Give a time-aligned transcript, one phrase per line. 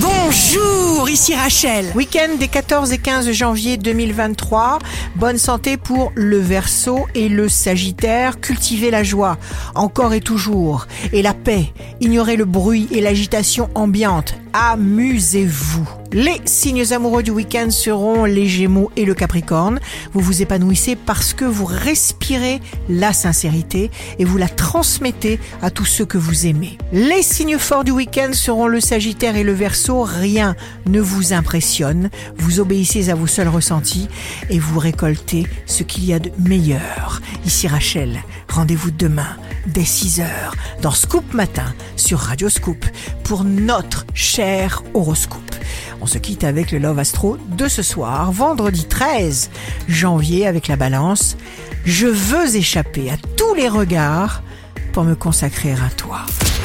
[0.00, 1.86] Дом Bonjour, ici Rachel.
[1.94, 4.78] Week-end des 14 et 15 janvier 2023.
[5.16, 8.38] Bonne santé pour le Verseau et le Sagittaire.
[8.38, 9.38] Cultivez la joie,
[9.74, 11.72] encore et toujours, et la paix.
[12.02, 14.34] Ignorez le bruit et l'agitation ambiante.
[14.52, 15.88] Amusez-vous.
[16.10, 19.78] Les signes amoureux du week-end seront les Gémeaux et le Capricorne.
[20.14, 25.84] Vous vous épanouissez parce que vous respirez la sincérité et vous la transmettez à tous
[25.84, 26.78] ceux que vous aimez.
[26.92, 30.02] Les signes forts du week-end seront le Sagittaire et le Verseau.
[30.18, 30.56] Rien
[30.86, 32.10] ne vous impressionne.
[32.36, 34.08] Vous obéissez à vos seuls ressentis
[34.50, 37.20] et vous récoltez ce qu'il y a de meilleur.
[37.44, 40.26] Ici Rachel, rendez-vous demain dès 6h
[40.82, 42.84] dans Scoop Matin sur Radio Scoop
[43.22, 45.54] pour notre cher horoscope.
[46.00, 49.50] On se quitte avec le Love Astro de ce soir, vendredi 13
[49.88, 51.36] janvier avec la balance.
[51.84, 54.42] Je veux échapper à tous les regards
[54.92, 56.26] pour me consacrer à toi.